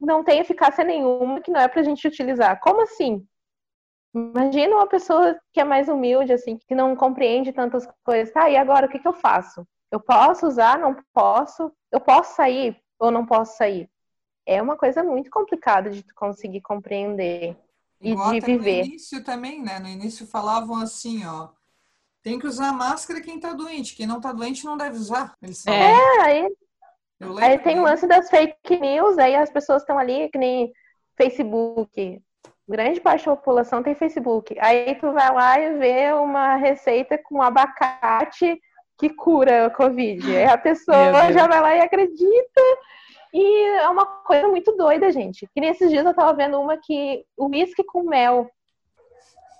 [0.00, 2.60] não tem eficácia nenhuma, que não é para a gente utilizar.
[2.60, 3.26] Como assim?
[4.16, 8.32] Imagina uma pessoa que é mais humilde, assim, que não compreende tantas coisas.
[8.32, 9.66] Tá, e agora o que, que eu faço?
[9.92, 10.78] Eu posso usar?
[10.78, 11.70] Não posso?
[11.92, 13.90] Eu posso sair ou não posso sair?
[14.46, 17.54] É uma coisa muito complicada de conseguir compreender
[18.00, 18.84] e Igual de viver.
[18.84, 19.78] No início também, né?
[19.78, 21.50] No início falavam assim, ó.
[22.22, 23.94] Tem que usar máscara quem tá doente.
[23.94, 25.34] Quem não tá doente não deve usar.
[25.66, 26.56] É, aí,
[27.42, 30.72] aí tem o lance das fake news, aí as pessoas estão ali, que nem
[31.16, 32.22] Facebook
[32.68, 34.56] grande parte da população tem Facebook.
[34.60, 38.60] Aí tu vai lá e vê uma receita com abacate
[38.98, 40.36] que cura a Covid.
[40.36, 42.60] Aí a pessoa já vai lá e acredita.
[43.32, 45.46] E é uma coisa muito doida, gente.
[45.54, 48.50] Que nesses dias eu tava vendo uma que uísque com mel.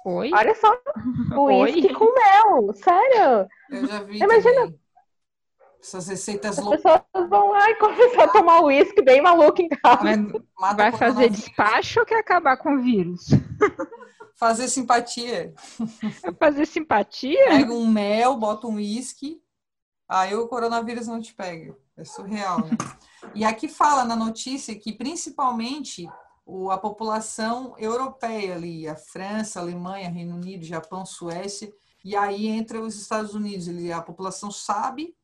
[0.05, 0.31] Oi?
[0.33, 0.73] Olha só,
[1.37, 3.49] uísque com mel, sério.
[3.71, 4.19] Eu já vi.
[4.23, 4.81] Imagina, também.
[5.87, 6.85] Essas receitas loucas.
[6.85, 10.03] As pessoas vão lá e começar a tomar uísque bem maluco em casa.
[10.59, 13.29] Mas vai fazer despacho ou quer acabar com o vírus?
[14.35, 15.55] Fazer simpatia.
[16.39, 17.47] Fazer simpatia?
[17.47, 19.41] Pega um mel, bota um uísque,
[20.07, 21.75] aí o coronavírus não te pega.
[21.97, 22.77] É surreal, né?
[23.35, 26.07] E aqui fala na notícia que principalmente
[26.45, 31.73] o, a população europeia ali, a França, a Alemanha, Reino Unido, Japão, Suécia,
[32.05, 33.69] e aí entra os Estados Unidos.
[33.69, 35.17] Ele, a população sabe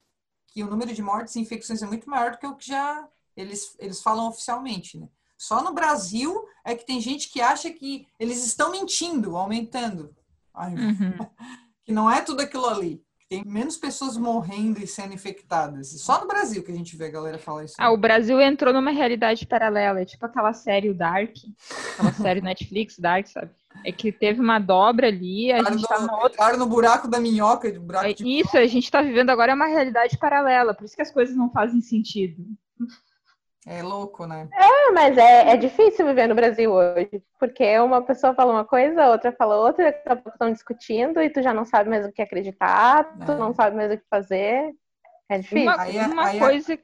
[0.52, 3.08] que o número de mortes e infecções é muito maior do que o que já
[3.36, 5.08] eles, eles falam oficialmente, né?
[5.38, 10.14] Só no Brasil é que tem gente que acha que eles estão mentindo, aumentando.
[10.54, 11.12] Ai, uhum.
[11.84, 13.02] Que não é tudo aquilo ali.
[13.32, 15.88] Tem menos pessoas morrendo e sendo infectadas.
[16.02, 17.76] Só no Brasil que a gente vê a galera falar isso.
[17.78, 20.02] Ah, o Brasil entrou numa realidade paralela.
[20.02, 21.34] É tipo aquela série o Dark.
[21.94, 23.50] Aquela série Netflix, Dark, sabe?
[23.86, 26.58] É que teve uma dobra ali, a gente tá no outro...
[26.58, 28.22] no buraco da minhoca, buraco é, de...
[28.22, 31.34] Isso, a gente tá vivendo agora é uma realidade paralela, por isso que as coisas
[31.34, 32.44] não fazem sentido.
[33.66, 34.48] É louco, né?
[34.52, 39.08] É, mas é, é difícil viver no Brasil hoje, porque uma pessoa fala uma coisa,
[39.08, 39.88] outra fala outra,
[40.26, 43.24] estão discutindo e tu já não sabe mais o que acreditar, é.
[43.24, 44.74] tu não sabe mais o que fazer.
[45.28, 45.62] É difícil.
[45.62, 46.78] Uma, aí, é, uma aí, é coisa,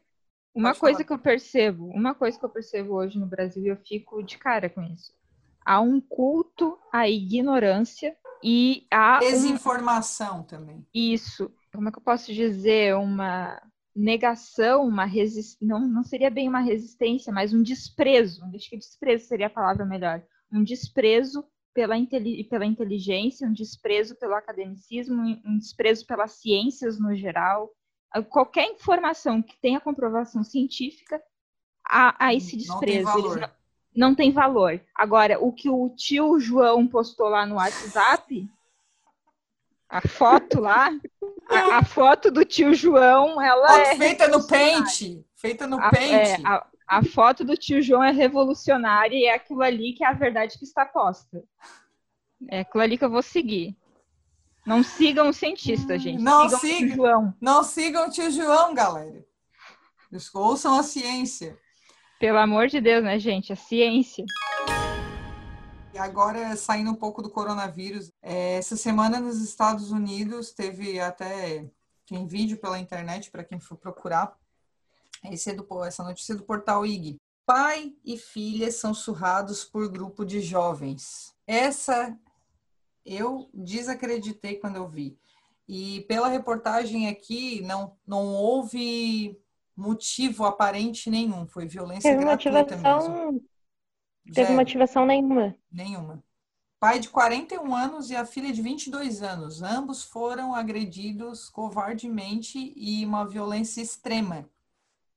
[0.55, 3.77] uma coisa que eu percebo, uma coisa que eu percebo hoje no Brasil e eu
[3.77, 5.19] fico de cara com isso
[5.69, 10.43] há um culto à ignorância e a desinformação um...
[10.43, 10.87] também.
[10.95, 11.53] Isso.
[11.75, 12.97] Como é que eu posso dizer?
[12.97, 13.61] Uma
[13.99, 19.27] negação, uma resistência, não, não seria bem uma resistência, mas um desprezo, acho que desprezo
[19.27, 21.95] seria a palavra melhor, um desprezo pela,
[22.49, 27.71] pela inteligência, um desprezo pelo academicismo, um desprezo pelas ciências no geral.
[28.31, 31.23] Qualquer informação que tenha comprovação científica,
[31.85, 33.05] há, há esse desprezo.
[33.05, 33.59] Não tem valor
[33.99, 34.81] não tem valor.
[34.95, 38.49] Agora, o que o tio João postou lá no WhatsApp,
[39.89, 40.91] a foto lá,
[41.49, 46.13] a, a foto do tio João, ela é feita no pente, feita no a, pente.
[46.13, 50.09] É, a, a foto do tio João é revolucionária e é aquilo ali que é
[50.09, 51.43] a verdade que está posta.
[52.49, 53.77] É aquilo ali que eu vou seguir.
[54.65, 56.23] Não sigam o cientista, gente.
[56.23, 57.35] Não sigam, sigam o tio João.
[57.41, 59.25] Não sigam o tio João, galera.
[60.35, 61.59] Ouçam a ciência.
[62.19, 63.53] Pelo amor de Deus, né, gente?
[63.53, 64.25] A ciência.
[65.99, 71.69] Agora, saindo um pouco do coronavírus, é, essa semana nos Estados Unidos teve até
[72.07, 74.37] tem vídeo pela internet para quem for procurar.
[75.31, 77.21] Esse é do, essa notícia é do portal IG.
[77.45, 81.35] Pai e filha são surrados por grupo de jovens.
[81.47, 82.17] Essa
[83.05, 85.19] eu desacreditei quando eu vi.
[85.67, 89.39] E pela reportagem aqui, não, não houve
[89.77, 91.47] motivo aparente nenhum.
[91.47, 93.33] Foi violência Teve gratuita motivação...
[93.33, 93.49] mesmo.
[94.35, 95.55] Teve motivação nenhuma.
[95.71, 96.23] Nenhuma.
[96.81, 99.63] Pai de 41 anos e a filha de 22 anos.
[99.63, 104.49] Ambos foram agredidos covardemente e uma violência extrema.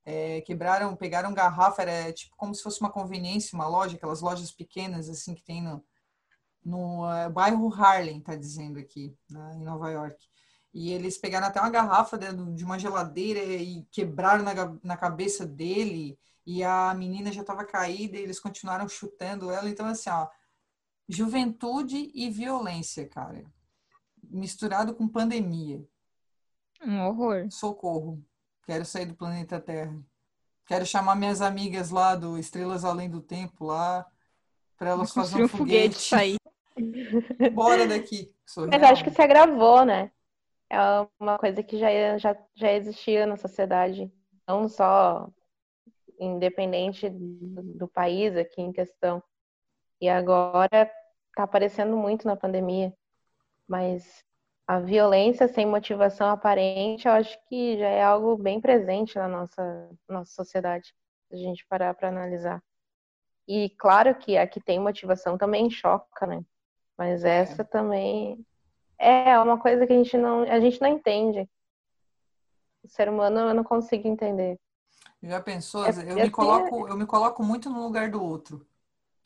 [0.04, 4.52] É, quebraram, pegaram garrafa, era tipo como se fosse uma conveniência, uma loja, aquelas lojas
[4.52, 5.86] pequenas assim que tem no,
[6.65, 10.17] no uh, bairro Harlem, tá dizendo aqui, na, em Nova York.
[10.74, 15.45] E eles pegaram até uma garrafa de, de uma geladeira e quebraram na, na cabeça
[15.45, 16.17] dele.
[16.45, 19.69] E a menina já estava caída e eles continuaram chutando ela.
[19.69, 20.27] Então, assim, ó,
[21.08, 23.43] juventude e violência, cara.
[24.23, 25.84] Misturado com pandemia.
[26.84, 27.47] Um horror.
[27.51, 28.23] Socorro.
[28.65, 29.99] Quero sair do planeta Terra.
[30.65, 34.06] Quero chamar minhas amigas lá do Estrelas Além do Tempo lá
[34.77, 35.99] para elas fazerem um foguete.
[35.99, 36.38] sair.
[37.54, 38.34] Bora daqui.
[38.45, 40.12] Sou Mas acho que se agravou, né?
[40.69, 40.77] É
[41.19, 44.12] uma coisa que já, já, já existia na sociedade.
[44.47, 45.30] Não só
[46.25, 49.21] independente do, do país aqui em questão.
[49.99, 50.89] E agora
[51.36, 52.93] tá aparecendo muito na pandemia.
[53.67, 54.23] Mas
[54.67, 59.89] a violência sem motivação aparente, eu acho que já é algo bem presente na nossa,
[60.07, 60.93] nossa sociedade,
[61.27, 62.63] se a gente parar para analisar.
[63.47, 66.43] E claro que a que tem motivação também choca, né?
[66.97, 68.45] Mas essa também
[68.97, 71.49] é uma coisa que a gente não, a gente não entende.
[72.84, 74.60] O ser humano eu não consigo entender.
[75.21, 75.86] Já pensou?
[75.86, 78.65] É- Eu, eu me tenho- coloco, eu me coloco muito no lugar do outro.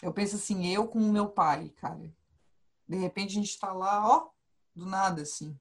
[0.01, 2.13] Eu penso assim, eu com o meu pai, cara.
[2.87, 4.29] De repente a gente tá lá, ó,
[4.75, 5.57] do nada, assim.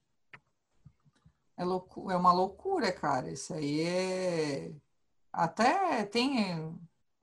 [1.57, 3.31] É, loucu é uma loucura, cara.
[3.31, 4.73] Isso aí é.
[5.33, 6.77] Até tem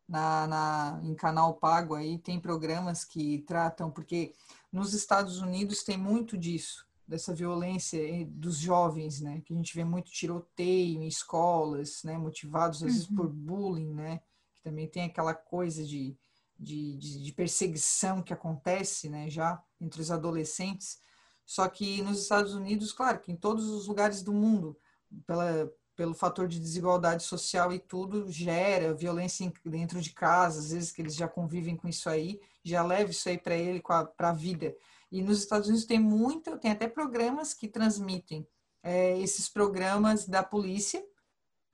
[0.08, 4.34] na, na, em canal pago aí, tem programas que tratam, porque
[4.72, 9.42] nos Estados Unidos tem muito disso, dessa violência dos jovens, né?
[9.42, 12.18] Que a gente vê muito tiroteio em escolas, né?
[12.18, 14.22] Motivados às vezes por bullying, né?
[14.56, 16.18] Que também tem aquela coisa de,
[16.58, 19.30] de, de, de perseguição que acontece, né?
[19.30, 21.02] Já entre os adolescentes.
[21.46, 24.80] Só que nos Estados Unidos, claro, que em todos os lugares do mundo,
[25.28, 30.94] pela, pelo fator de desigualdade social e tudo, gera violência dentro de casa, às vezes
[30.94, 33.84] que eles já convivem com isso aí, já leva isso aí para ele,
[34.16, 34.74] para a vida.
[35.12, 38.48] E nos Estados Unidos tem muito, tem até programas que transmitem
[38.82, 41.04] é, esses programas da polícia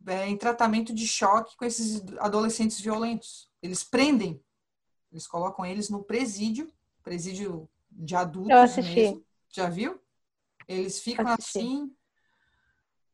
[0.08, 3.50] é, em tratamento de choque com esses adolescentes violentos.
[3.62, 4.41] Eles prendem,
[5.12, 6.71] eles colocam eles no presídio,
[7.04, 8.95] presídio de adultos Eu assisti.
[8.95, 9.26] mesmo.
[9.50, 10.00] Já viu?
[10.67, 11.93] Eles ficam assim.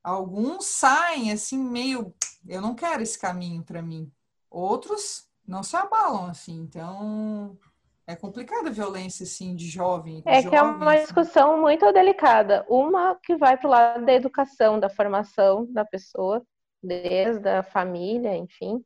[0.04, 2.14] Alguns saem assim, meio.
[2.48, 4.12] Eu não quero esse caminho para mim.
[4.50, 6.60] Outros não se abalam assim.
[6.60, 7.58] Então
[8.06, 10.22] é complicada a violência assim de jovem.
[10.26, 11.02] É que é uma jovens.
[11.04, 12.66] discussão muito delicada.
[12.70, 16.42] Uma que vai para o lado da educação, da formação da pessoa,
[16.82, 18.84] desde a família, enfim,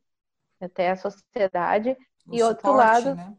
[0.60, 3.36] até a sociedade, O e outro suporte, lado- né?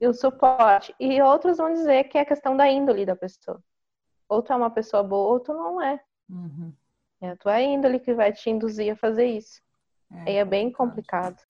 [0.00, 0.94] e o suporte.
[1.00, 3.62] E outros vão dizer que é a questão da índole da pessoa.
[4.28, 6.00] Ou tu é uma pessoa boa, ou tu não é.
[6.28, 6.72] Uhum.
[7.20, 9.60] É a tua índole que vai te induzir a fazer isso.
[10.10, 11.40] Aí é bem complicado.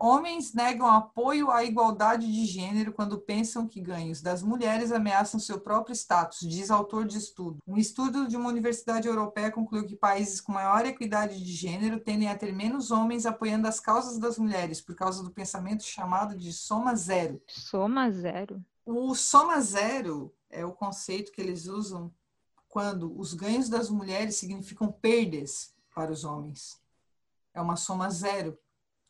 [0.00, 5.58] Homens negam apoio à igualdade de gênero quando pensam que ganhos das mulheres ameaçam seu
[5.60, 7.58] próprio status, diz autor de estudo.
[7.66, 12.28] Um estudo de uma universidade europeia concluiu que países com maior equidade de gênero tendem
[12.28, 16.52] a ter menos homens apoiando as causas das mulheres, por causa do pensamento chamado de
[16.52, 17.42] soma zero.
[17.48, 18.64] Soma zero.
[18.86, 22.12] O soma zero é o conceito que eles usam
[22.68, 26.80] quando os ganhos das mulheres significam perdas para os homens.
[27.52, 28.56] É uma soma zero.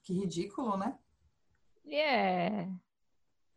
[0.08, 0.94] Que ridículo, né?
[1.86, 2.66] É.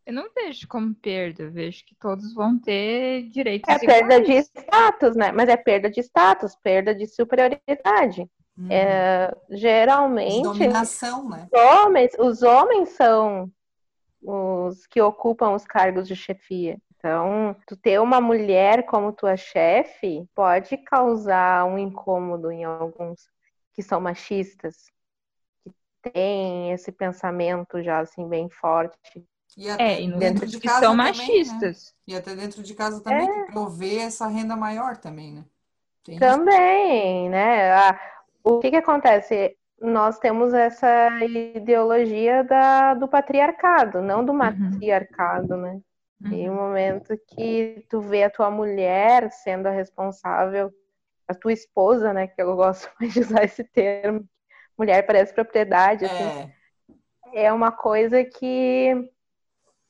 [0.06, 4.34] Eu não vejo como perda, eu vejo que todos vão ter direitos É perda de
[4.34, 5.32] status, né?
[5.32, 8.30] Mas é perda de status, perda de superioridade.
[8.58, 8.70] Uhum.
[8.70, 11.48] É, geralmente, dominação, né?
[11.50, 13.50] os homens, os homens são
[14.22, 16.78] os que ocupam os cargos de chefia.
[16.98, 23.30] Então, tu ter uma mulher como tua chefe pode causar um incômodo em alguns
[23.74, 24.92] que são machistas,
[26.02, 28.98] têm esse pensamento já assim bem forte.
[29.58, 31.18] E até É, e dentro de que casa são também, né?
[31.18, 31.94] machistas.
[32.08, 33.46] E até dentro de casa também, É.
[33.46, 35.46] que prover essa renda maior também, né?
[36.04, 36.24] Tem isso.
[36.26, 37.72] Também, né?
[37.74, 38.00] Ah,
[38.44, 39.58] o que que acontece?
[39.82, 41.10] nós temos essa
[41.56, 45.62] ideologia da, do patriarcado, não do matriarcado, uhum.
[45.62, 45.82] né?
[46.24, 46.34] Uhum.
[46.34, 50.72] E o momento que tu vê a tua mulher sendo a responsável,
[51.28, 52.28] a tua esposa, né?
[52.28, 54.24] Que eu gosto mais de usar esse termo.
[54.82, 56.52] Mulher parece propriedade, assim.
[57.34, 59.12] É, é uma coisa que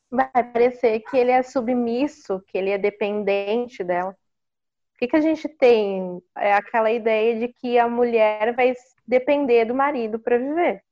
[0.09, 4.11] vai parecer que ele é submisso, que ele é dependente dela.
[4.11, 6.21] O que, que a gente tem?
[6.35, 8.73] É aquela ideia de que a mulher vai
[9.07, 10.83] depender do marido para viver.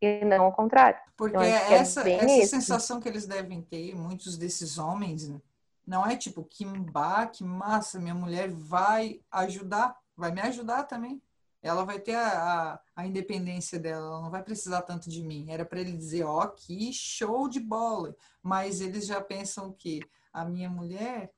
[0.00, 1.00] E não ao contrário.
[1.16, 5.40] Porque é essa, essa sensação que eles devem ter, muitos desses homens, né?
[5.84, 11.20] não é tipo, que, bah, que massa, minha mulher vai ajudar, vai me ajudar também.
[11.68, 15.50] Ela vai ter a, a, a independência dela, ela não vai precisar tanto de mim.
[15.50, 18.14] Era para ele dizer, ó, oh, que show de bola.
[18.42, 20.00] Mas eles já pensam que
[20.32, 21.32] a minha mulher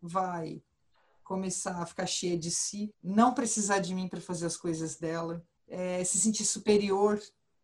[0.00, 0.62] vai
[1.24, 5.42] começar a ficar cheia de si, não precisar de mim para fazer as coisas dela,
[5.68, 7.20] é, se sentir superior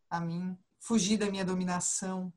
[0.08, 2.32] a mim, fugir da minha dominação,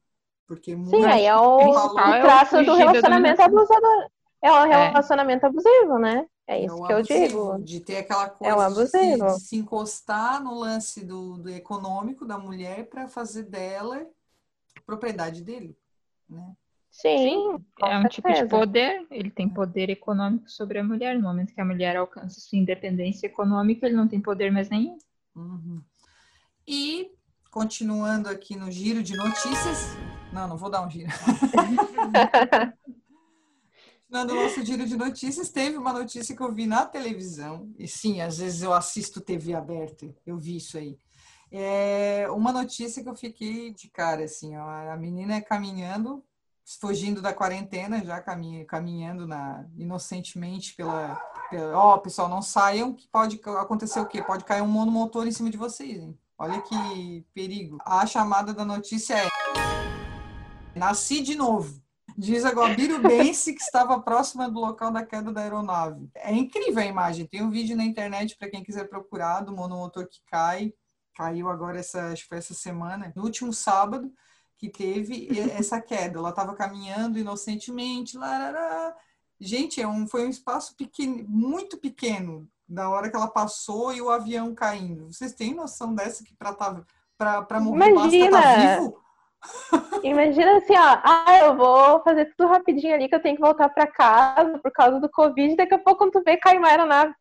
[0.47, 4.09] porque Sim, aí é o, o traço é do relacionamento abusador.
[4.41, 4.87] É um é.
[4.87, 5.49] relacionamento é.
[5.49, 6.25] abusivo, né?
[6.49, 7.59] É, é isso é que eu digo.
[7.59, 9.25] De ter aquela coisa é um abusivo.
[9.25, 14.03] De, se, de se encostar no lance do, do econômico da mulher para fazer dela
[14.83, 15.77] propriedade dele,
[16.27, 16.53] né?
[16.89, 19.05] Sim, é um tipo de poder.
[19.11, 21.15] Ele tem poder econômico sobre a mulher.
[21.15, 24.97] No momento que a mulher alcança sua independência econômica, ele não tem poder mais nenhum.
[25.35, 25.83] Uhum.
[26.67, 27.11] E,
[27.51, 29.95] continuando aqui no giro de notícias.
[30.33, 31.09] Não, não vou dar um giro.
[34.09, 37.71] no nosso giro de notícias, teve uma notícia que eu vi na televisão.
[37.77, 40.97] E sim, às vezes eu assisto TV aberta, eu vi isso aí.
[41.51, 46.23] É uma notícia que eu fiquei de cara, assim, ó, a menina é caminhando,
[46.79, 48.21] fugindo da quarentena, já
[48.67, 51.19] caminhando na, inocentemente pela,
[51.73, 54.21] Ó, oh, pessoal, não saiam que pode acontecer o quê?
[54.21, 56.15] Pode cair um monomotor em cima de vocês, hein?
[56.37, 57.79] Olha que perigo.
[57.83, 59.27] A chamada da notícia é
[60.75, 61.81] Nasci de novo.
[62.19, 66.09] Diz a Guabiro Bense que estava próxima do local da queda da aeronave.
[66.15, 67.25] É incrível a imagem.
[67.25, 70.73] Tem um vídeo na internet para quem quiser procurar do monomotor que cai.
[71.15, 74.11] Caiu agora essa, acho que foi essa semana, no último sábado
[74.57, 76.19] que teve essa queda.
[76.19, 78.93] Ela estava caminhando inocentemente, larará,
[79.39, 84.01] Gente, é um, foi um espaço pequeno, muito pequeno da hora que ela passou e
[84.01, 85.11] o avião caindo.
[85.11, 86.83] Vocês têm noção dessa que para tá,
[87.17, 88.31] para morrer Imagina.
[88.31, 89.01] basta tá vivo?
[90.03, 93.69] Imagina assim, ó, ah, eu vou fazer tudo rapidinho ali que eu tenho que voltar
[93.69, 97.13] para casa por causa do Covid, daqui a pouco quando tu vê cai uma aeronave.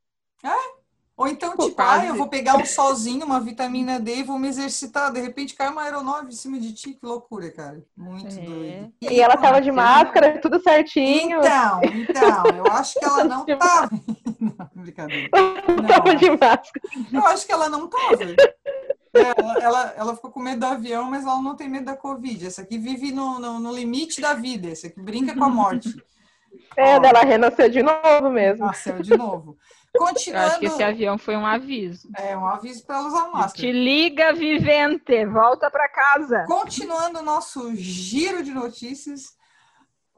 [0.45, 0.79] É,
[1.19, 4.47] ou então, tipo, ah, eu vou pegar um solzinho, uma vitamina D e vou me
[4.47, 5.13] exercitar.
[5.13, 6.93] De repente cai uma aeronave em cima de ti.
[6.93, 7.83] Que loucura, cara.
[7.97, 8.41] Muito é.
[8.41, 8.93] doido.
[9.03, 11.41] E, e ela tava de máscara, tudo certinho.
[11.41, 13.91] Então, então, eu acho que ela não tava.
[14.41, 15.29] não, brincadeira.
[15.35, 16.71] Não, tava de máscara.
[17.13, 18.17] Eu acho que ela não tava.
[19.19, 21.97] É, ela, ela, ela, ficou com medo do avião, mas ela não tem medo da
[21.97, 22.47] Covid.
[22.47, 24.69] Essa aqui vive no, no, no limite da vida.
[24.69, 25.95] Essa aqui brinca com a morte.
[26.77, 28.65] É, Ó, dela renasceu de novo mesmo.
[28.65, 29.59] Nasceu de novo.
[29.97, 30.45] Continuando...
[30.45, 32.09] Eu acho que esse avião foi um aviso.
[32.17, 33.53] É, um aviso para ela usar máscara.
[33.53, 36.45] Te liga, vivente, volta para casa.
[36.47, 39.37] Continuando o nosso giro de notícias,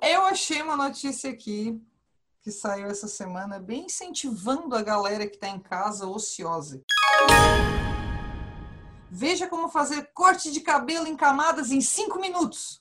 [0.03, 1.81] eu achei uma notícia aqui
[2.43, 6.83] que saiu essa semana, bem incentivando a galera que está em casa ociosa.
[9.11, 12.81] Veja como fazer corte de cabelo em camadas em cinco minutos.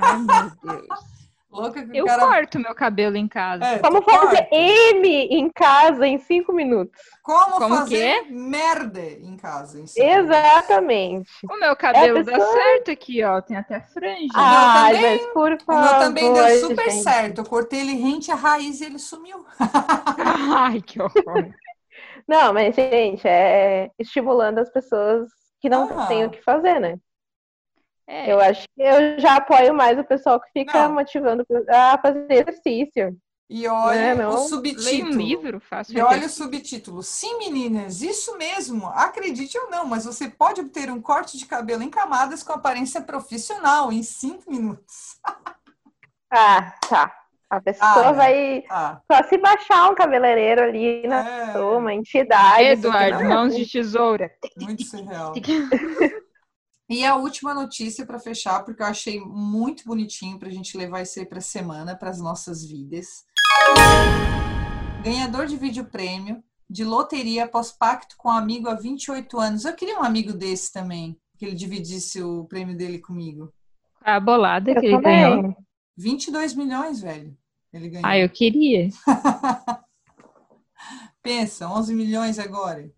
[0.00, 0.86] Ai, meu Deus.
[1.56, 2.26] Louca que eu cara...
[2.26, 3.64] corto meu cabelo em casa.
[3.64, 4.48] É, Como fazer corta.
[4.52, 7.00] M em casa em cinco minutos?
[7.22, 8.32] Como, Como fazer que?
[8.32, 9.80] merda em casa?
[9.80, 11.30] Em Exatamente.
[11.50, 12.38] O meu cabelo é pessoa...
[12.38, 13.40] dá certo aqui, ó.
[13.40, 14.28] Tem até franja.
[14.34, 15.80] Ah, também, mas por favor.
[15.80, 17.02] O meu também deu super gente.
[17.02, 17.38] certo.
[17.38, 19.46] Eu cortei ele rente a raiz e ele sumiu.
[20.54, 21.50] Ai, que horror.
[22.28, 25.30] Não, mas, gente, é estimulando as pessoas
[25.66, 26.06] que não ah.
[26.06, 26.96] têm o que fazer, né?
[28.06, 28.32] É.
[28.32, 30.94] Eu acho que eu já apoio mais o pessoal que fica não.
[30.94, 33.18] motivando a fazer exercício.
[33.48, 35.08] E olha é, o subtítulo.
[35.08, 37.02] um livro, faço E olha o subtítulo.
[37.02, 38.86] Sim, meninas, isso mesmo.
[38.88, 43.00] Acredite ou não, mas você pode obter um corte de cabelo em camadas com aparência
[43.00, 45.18] profissional em cinco minutos.
[46.30, 47.25] ah, tá.
[47.48, 49.00] A pessoa ah, vai ah.
[49.10, 51.58] só se baixar um cabeleireiro ali na é.
[51.58, 52.64] uma entidade.
[52.64, 54.30] Eduardo, mãos de tesoura.
[54.56, 55.32] Muito surreal.
[56.88, 61.02] E a última notícia para fechar, porque eu achei muito bonitinho para a gente levar
[61.02, 63.24] isso aí para a semana, para as nossas vidas.
[65.02, 69.64] Ganhador de vídeo prêmio de loteria após pacto com um amigo há 28 anos.
[69.64, 73.52] Eu queria um amigo desse também, que ele dividisse o prêmio dele comigo.
[74.00, 75.56] A bolada eu que ele ganhou.
[75.96, 77.36] 22 milhões, velho.
[77.72, 78.06] Ele ganhou.
[78.06, 78.88] Ah, eu queria.
[81.22, 82.90] Pensa, 11 milhões agora.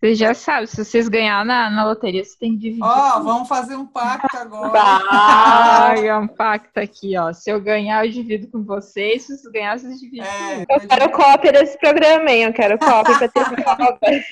[0.00, 2.82] Vocês já sabem, se vocês ganhar na, na loteria, vocês têm que dividir.
[2.82, 4.70] Ó, oh, vamos fazer um pacto agora.
[4.72, 7.34] Vai, um pacto aqui, ó.
[7.34, 9.24] Se eu ganhar, eu divido com vocês.
[9.24, 12.44] Se vocês ganhar, vocês dividem é, Eu quero cópia desse programa, hein?
[12.44, 14.24] Eu quero cópia pra ter cópia.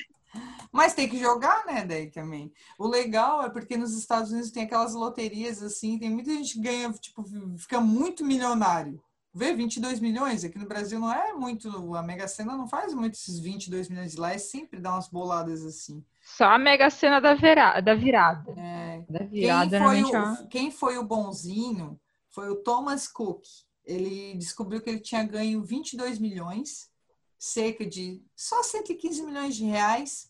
[0.71, 2.51] Mas tem que jogar, né, daí também.
[2.77, 6.61] O legal é porque nos Estados Unidos tem aquelas loterias assim, tem muita gente que
[6.61, 7.23] ganha, tipo,
[7.57, 9.01] fica muito milionário.
[9.33, 13.13] Vê, 22 milhões, aqui no Brasil não é muito, a Mega Sena não faz muito
[13.13, 16.03] esses 22 milhões de lá, é sempre dá umas boladas assim.
[16.21, 18.51] Só a Mega Sena da, vera, da virada.
[18.57, 19.03] É.
[19.07, 21.99] Da virada quem foi, o, quem foi o bonzinho
[22.29, 23.43] foi o Thomas Cook.
[23.85, 26.89] Ele descobriu que ele tinha ganho 22 milhões,
[27.37, 30.28] cerca de só 115 milhões de reais,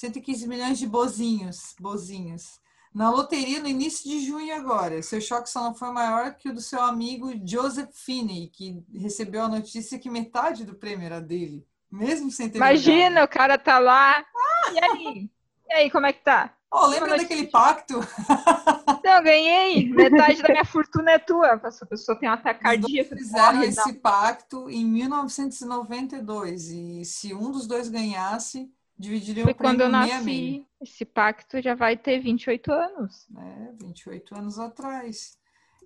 [0.00, 2.58] 115 milhões de bozinhos, bozinhos
[2.94, 5.02] na loteria no início de junho agora.
[5.02, 9.42] Seu choque só não foi maior que o do seu amigo Joseph Finney, que recebeu
[9.42, 13.78] a notícia que metade do prêmio era dele, mesmo sem ter Imagina, o cara tá
[13.78, 14.18] lá.
[14.18, 14.72] Ah!
[14.72, 15.30] E aí?
[15.68, 16.54] E aí, como é que tá?
[16.72, 18.00] Oh, lembra daquele pacto?
[19.04, 19.86] Não, ganhei.
[19.88, 21.60] Metade da minha fortuna é tua.
[21.62, 23.16] Essa pessoa tem um ataque cardíaco.
[23.16, 26.70] fizeram esse pacto em 1992.
[26.70, 28.70] E se um dos dois ganhasse,
[29.00, 30.66] dividiriam Foi o prêmio quando eu nasci.
[30.80, 33.26] Esse pacto já vai ter 28 anos.
[33.36, 35.38] É, 28 anos atrás.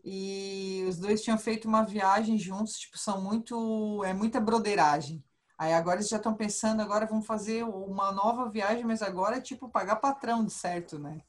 [0.05, 4.03] E os dois tinham feito uma viagem juntos, tipo, são muito.
[4.05, 5.25] É muita broderagem.
[5.57, 9.41] Aí agora eles já estão pensando, agora vamos fazer uma nova viagem, mas agora é
[9.41, 11.21] tipo pagar patrão de certo, né?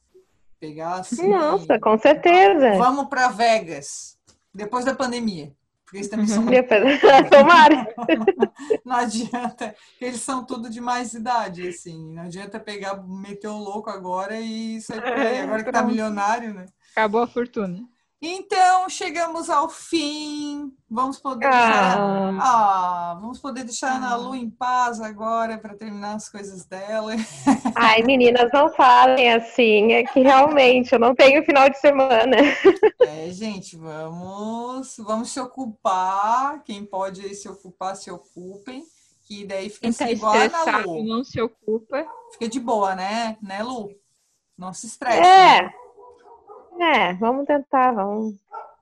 [0.58, 1.28] Pegar assim.
[1.28, 2.76] Nossa, com certeza.
[2.76, 4.18] Vamos para Vegas,
[4.52, 5.54] depois da pandemia.
[5.86, 6.44] Porque eles também são.
[7.30, 7.86] Tomara!
[8.84, 12.12] não adianta, eles são tudo de mais idade, assim.
[12.12, 15.40] Não adianta pegar, meter o louco agora e sair por aí.
[15.40, 16.66] Agora que tá milionário, né?
[16.90, 17.88] Acabou a fortuna.
[18.20, 20.72] Então, chegamos ao fim.
[20.88, 21.50] Vamos poder ah.
[21.50, 26.64] deixar, ah, vamos poder deixar a Ana Lu em paz agora para terminar as coisas
[26.64, 27.12] dela.
[27.76, 29.92] Ai, meninas, não falem assim.
[29.92, 32.36] É que realmente eu não tenho final de semana.
[33.00, 36.62] É, gente, vamos, vamos se ocupar.
[36.64, 38.82] Quem pode se ocupar, se ocupem.
[39.26, 41.04] Que daí fica Quem tá igual a Ana Lu.
[41.04, 42.06] Não se ocupa.
[42.32, 43.36] Fica de boa, né?
[43.42, 43.90] Né, Lu?
[44.56, 45.18] Não se estresse.
[45.18, 45.62] É.
[45.62, 45.70] Né?
[46.78, 48.34] É, vamos tentar, vamos.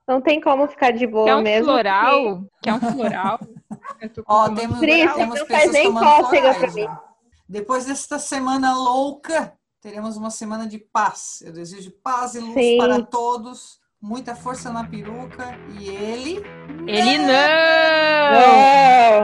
[0.07, 1.73] Não tem como ficar de boa Quer um mesmo.
[1.73, 2.23] Floral?
[2.23, 2.51] Porque...
[2.63, 3.41] Quer um floral?
[4.27, 6.89] Ó, oh, temos, Triste, temos não faz nem cócega pra mim.
[7.49, 11.43] Depois desta semana louca, teremos uma semana de paz.
[11.45, 12.79] Eu desejo paz e luz Sim.
[12.79, 16.45] para todos muita força na peruca e ele.
[16.87, 17.35] Ele não!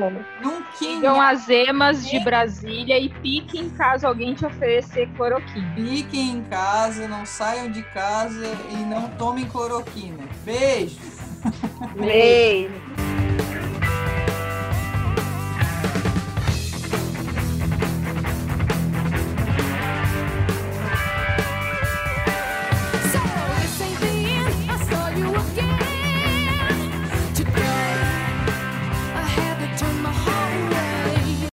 [0.01, 0.24] não.
[0.43, 0.70] Nunca!
[0.78, 5.74] Sigam as emas de Brasília e piquem em caso alguém te oferecer cloroquina.
[5.74, 10.24] Piquem em casa, não saiam de casa e não tomem cloroquina.
[10.45, 10.99] Beijo!
[11.95, 13.10] Beijo!